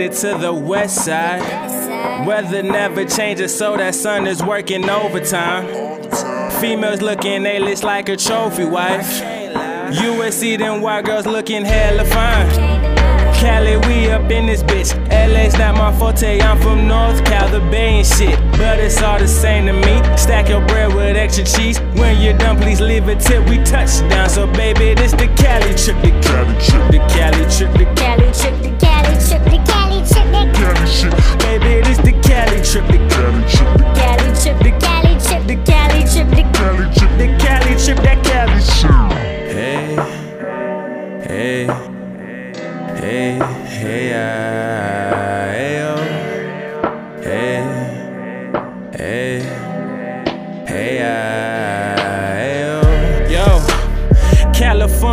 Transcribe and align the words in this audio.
it 0.00 0.12
to 0.12 0.38
the 0.38 0.52
west 0.52 1.04
side. 1.04 2.26
Weather 2.26 2.62
never 2.62 3.04
changes, 3.04 3.56
so 3.56 3.76
that 3.76 3.94
sun 3.94 4.26
is 4.26 4.42
working 4.42 4.88
overtime. 4.88 5.66
Females 6.60 7.00
looking 7.00 7.46
A-list 7.46 7.84
like 7.84 8.08
a 8.08 8.16
trophy 8.16 8.64
wife. 8.64 9.22
USC, 9.92 10.58
them 10.58 10.80
white 10.82 11.04
girls 11.04 11.26
looking 11.26 11.64
hella 11.64 12.04
fine. 12.04 12.90
Cali, 13.40 13.78
we 13.88 14.10
up 14.10 14.30
in 14.30 14.44
this 14.46 14.62
bitch. 14.62 14.92
LA's 15.08 15.56
not 15.56 15.74
my 15.74 15.98
forte, 15.98 16.40
I'm 16.40 16.60
from 16.60 16.86
North 16.86 17.24
Cal, 17.24 17.48
the 17.48 17.60
Bay 17.70 17.98
and 17.98 18.06
shit. 18.06 18.38
But 18.58 18.78
it's 18.78 19.00
all 19.00 19.18
the 19.18 19.26
same 19.26 19.64
to 19.66 19.72
me. 19.72 20.16
Stack 20.18 20.50
your 20.50 20.60
bread 20.66 20.94
with 20.94 21.16
extra 21.16 21.44
cheese. 21.44 21.80
When 21.96 22.20
you're 22.20 22.36
done, 22.36 22.58
please 22.58 22.82
leave 22.82 23.08
a 23.08 23.16
tip. 23.16 23.48
We 23.48 23.56
touch 23.64 24.00
down, 24.10 24.28
so 24.28 24.46
baby, 24.46 24.92
this 24.94 25.12
the 25.12 25.28
Cali 25.40 25.72
trip, 25.74 25.96
the 26.02 26.10
Cali 26.20 26.54
trip, 26.60 26.90
the 26.92 26.98
Cali 27.08 27.44
trip, 27.56 27.72
the 27.78 27.86
Cali 27.98 28.09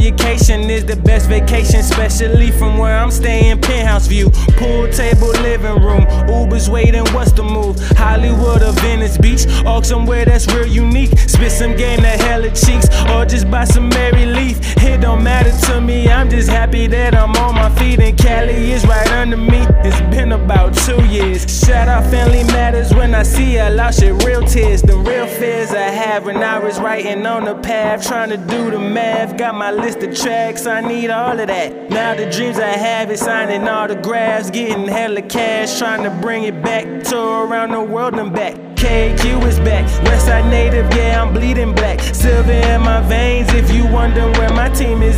Californication 0.00 0.70
is 0.70 0.86
the 0.86 0.96
best 0.96 1.28
vacation, 1.28 1.80
especially 1.80 2.50
from 2.50 2.78
where 2.78 2.96
I'm 2.96 3.10
staying. 3.10 3.60
Penthouse 3.60 4.06
view, 4.06 4.30
pool 4.56 4.88
table, 4.88 5.28
living 5.42 5.82
room. 5.82 6.06
Uber's 6.26 6.70
waiting, 6.70 7.04
what's 7.12 7.32
the 7.32 7.42
move? 7.42 7.78
Hollywood 7.98 8.62
or 8.62 8.72
Venice 8.80 9.18
Beach, 9.18 9.44
or 9.66 9.84
somewhere 9.84 10.24
that's 10.24 10.46
real 10.54 10.66
unique. 10.66 11.18
Spit 11.18 11.52
some 11.52 11.76
game 11.76 12.00
that 12.00 12.18
hella 12.20 12.48
cheeks, 12.48 12.88
or 13.10 13.26
just 13.26 13.50
buy 13.50 13.64
some 13.64 13.90
Mary 13.90 14.24
Leaf. 14.24 14.58
It 14.82 14.99
happy 16.70 16.86
that 16.86 17.16
I'm 17.16 17.34
on 17.36 17.56
my 17.56 17.68
feet 17.80 17.98
and 17.98 18.16
Cali 18.16 18.70
is 18.70 18.86
right 18.86 19.10
under 19.10 19.36
me. 19.36 19.66
It's 19.82 20.00
been 20.14 20.30
about 20.30 20.72
two 20.72 21.04
years. 21.06 21.42
Shout 21.66 21.88
out 21.88 22.04
Family 22.12 22.44
Matters 22.44 22.94
when 22.94 23.12
I 23.12 23.24
see 23.24 23.56
a 23.56 23.70
lot 23.70 23.92
shit, 23.92 24.22
real 24.24 24.44
tears. 24.46 24.80
The 24.80 24.96
real 24.96 25.26
fears 25.26 25.70
I 25.72 25.90
have 26.02 26.26
when 26.26 26.36
I 26.36 26.60
was 26.60 26.78
writing 26.78 27.26
on 27.26 27.44
the 27.44 27.56
path, 27.56 28.06
trying 28.06 28.30
to 28.30 28.36
do 28.36 28.70
the 28.70 28.78
math. 28.78 29.36
Got 29.36 29.56
my 29.56 29.72
list 29.72 29.98
of 30.04 30.16
tracks, 30.16 30.64
I 30.66 30.80
need 30.80 31.10
all 31.10 31.40
of 31.40 31.48
that. 31.48 31.90
Now 31.90 32.14
the 32.14 32.30
dreams 32.30 32.60
I 32.60 32.76
have 32.88 33.10
is 33.10 33.18
signing 33.18 33.66
autographs, 33.66 34.50
getting 34.50 34.86
hella 34.86 35.22
cash, 35.22 35.76
trying 35.76 36.04
to 36.04 36.10
bring 36.22 36.44
it 36.44 36.62
back. 36.62 36.84
Tour 37.02 37.48
around 37.48 37.72
the 37.72 37.82
world 37.82 38.14
and 38.14 38.32
back. 38.32 38.54
KQ 38.80 39.46
is 39.46 39.58
back. 39.58 39.84
Westside 40.06 40.48
native, 40.48 40.88
yeah, 40.94 41.22
I'm 41.22 41.34
bleeding 41.34 41.74
black. 41.74 42.00
Silver 42.00 42.52
in 42.52 42.80
my 42.80 43.02
veins, 43.02 43.52
if 43.52 43.70
you 43.74 43.86
wonder 43.86 44.30
where 44.38 44.50
my 44.54 44.70
team 44.70 45.02
is 45.02 45.09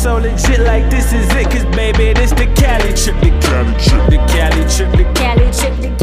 so 0.00 0.16
legit 0.16 0.60
like 0.60 0.88
this 0.88 1.12
is 1.12 1.28
it, 1.34 1.50
cause 1.50 1.64
baby, 1.76 2.14
this 2.14 2.30
the 2.30 2.46
Cali 2.56 2.94
trip, 2.94 3.20
the 3.20 3.28
Cali 3.44 3.74
trip, 3.84 4.08
the 4.08 4.16
Cali 4.32 4.64
trip, 4.64 4.90
the 4.96 5.04
Cali 5.14 5.99